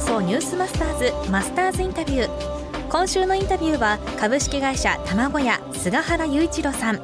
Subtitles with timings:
[0.00, 2.88] 送ニュースマスターズマスターズインタビュー。
[2.88, 6.96] 今週のインタビューは株式会社卵屋菅原雄一郎さん。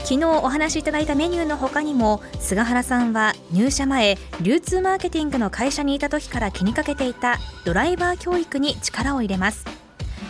[0.00, 9.64] 昨日お話しいただいたメニューの他にも菅原さんは入社前流通マーケティングの会社にいた時から気にかけていたドライバー教育に力を入れます。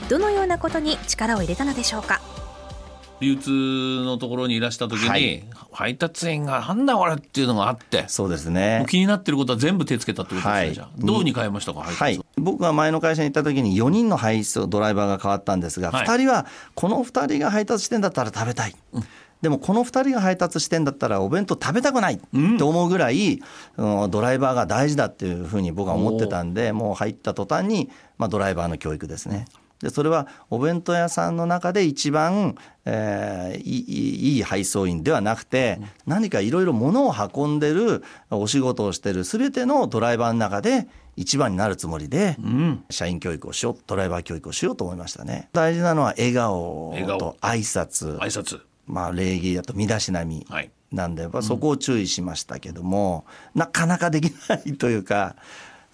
[0.09, 2.21] どのようなことに力を入れたのでしょうか？
[3.21, 3.51] 流通
[4.05, 8.85] のところにいらした時に、はい、配達員がなんだこれっていうのがあってそうですね。
[8.89, 10.89] 気になってることは全部手つけたってことですね、はい、じゃあ。
[10.99, 12.11] どうに変えましたかは？
[12.11, 19.05] い、僕が前の会社に行った時に4人の配送ドライバーが変わったんですが、はい、2人はこの2人が配達してんだったら食べたい、うん。
[19.43, 23.41] でもこの2人が配達してんだったらお弁当食べたくないって思うぐらい、
[23.77, 29.47] うん、ドライバーが大事だっていうふうに僕は思ってたんでもう入った途端に、まあ、ドライバーの教育ですね。
[29.81, 45.49] でそれはお弁当屋さんの中で一番、えー、いい配送員ではなくて、何かいろいろ物を運んでるお仕事をしてる全てのドライバーの中で一番になるつもりで、うん、社員教育をしようドライバー教育をしようと思いましたね。
[45.53, 48.19] 大事なのは笑顔と挨拶。
[48.19, 48.61] 挨拶。
[48.87, 50.47] まあ礼儀だと身だしなみ
[50.93, 55.37] なんで、はい、そこを注意しましたけども、うん、なかなかできないというか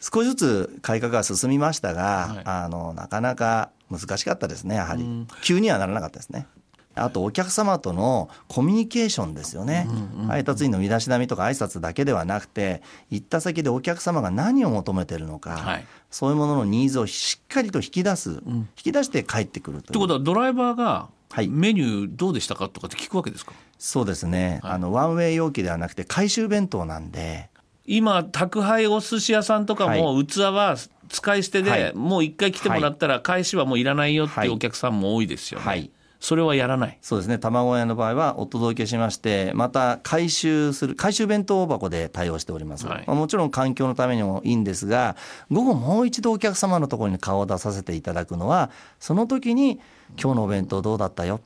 [0.03, 6.47] 少しずつ改革が進みましたが、はい、あのなかなか難しかったですねやはり、うん、急にはならなかったですね。
[6.95, 9.89] あとお客様とのコミュニケーションですよね、
[10.27, 19.93] 配達員の身だしなみとか挨拶だけではなくて行った先でお客様が何を求めてるのか、はい、そういうもののニーズをしっかりと引き出す、うん、引き出して帰ってくるという。
[19.93, 21.09] ということはドライバーが
[21.49, 23.55] メニューどうでしたかとかって聞くわけですか？
[23.79, 27.49] そうですね、はい、あのワンウェイ容器ではなくて回収弁当なんで
[27.87, 30.77] 今宅配お寿司屋さんとかも器は
[31.09, 35.67] 使い捨てで、はい、もう一回来てもらったら返しはもういらないよっていうお客さんも多いですよね。
[35.67, 35.91] はい。
[36.23, 36.99] それはやらない。
[37.03, 37.37] そうですね。
[37.39, 45.17] 卵屋の場合はお届けしましてまた回収する回収弁当箱で対応しております、はい、まあ、もちろん環境のためにもいいんですが
[45.51, 48.71] 午後もう一度お客様のところに顔を出させていただくのは
[49.01, 49.81] その時に
[50.17, 51.41] 今日のお弁当どうだったよ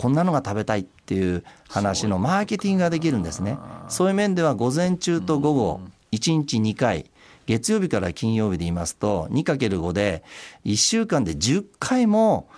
[0.00, 3.58] こんなのが食べたいっていう話のマーケティングができるんですね。
[3.90, 5.80] そういう面では午前中と午後
[6.12, 7.10] 1日2回
[7.46, 10.24] 月曜日から金曜日で言いますと 2×5 で
[10.64, 12.48] 1週間で10回も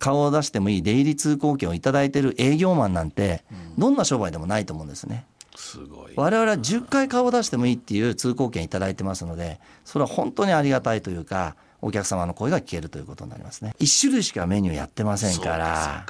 [0.00, 3.44] 顔を出してもいい出入り通行券を頂いてる営業マンなんて
[3.78, 5.24] どんな商売でもないと思うんですね。
[5.54, 6.14] すごい。
[6.16, 13.76] 我々は10回顔を出してもいいっていう通行券頂いてますのでそれは本当にありがたいというかお客様の声が聞けるということになりますね。
[13.78, 16.06] 1種類しかメニューやってませんから。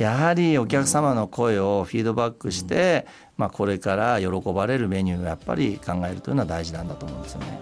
[0.00, 3.06] やはりお客様の声をフィードバックして、
[3.36, 7.58] まあ、これから喜ばれるメニューをやっぱり考えるというのは大事なんだと思うんですよね。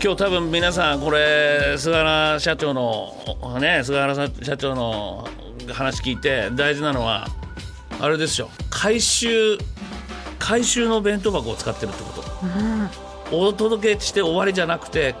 [0.00, 5.26] 今日多分皆さんこれ菅原社長のね菅原社長の
[5.72, 7.26] 話聞いて大事なのは
[7.98, 8.48] あれですよ。
[8.70, 9.58] 回収
[10.38, 15.16] 回収の弁当箱を使ってるってこと、うん、お届けして終わりじゃなくて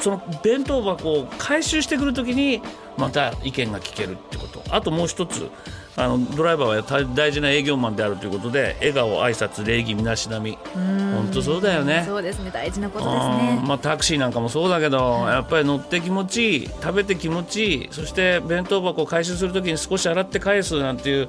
[0.00, 2.60] その弁当箱を回収してくるときに
[2.98, 4.53] また意見が聞けるってこと。
[4.74, 5.48] あともう一つ
[5.96, 10.58] あのドライバーは大事な営業マンであるということで笑顔挨拶礼儀身だしなみ。
[10.74, 12.02] 本当そうだよね。
[12.04, 13.62] そうですね大事なことですね。
[13.64, 21.28] まあタクシーなんかもそうだけど、やっぱり乗って気持ちいい食べて気持ちいいそして弁当箱を回収するときに少し洗って返すなんていう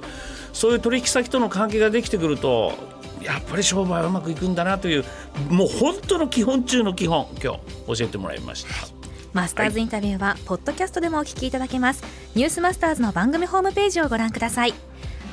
[0.51, 2.73] そういう取引先との関係ができてくると
[3.21, 5.03] やっぱり商売はうまくいくんだなという
[5.49, 8.94] もう本当の基本中の基本今日教えてもらいました。
[9.35, 12.01] マスターズインタビューは、ポッドキャストでもお聞きいただけます。
[12.35, 14.73] ニュースマスターズの番組ホームページをご覧ください。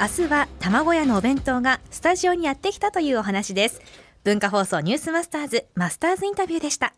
[0.00, 3.80] 明日は卵屋のお弁当がスタジオにやってきたというお話です。
[4.24, 6.94] 文化放送ニュースマスターズマスターズインタビューでした。